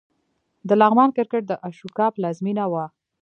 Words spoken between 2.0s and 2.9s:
پلازمېنه وه